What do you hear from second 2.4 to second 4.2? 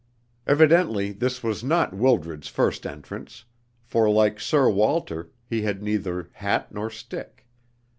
first entrance, for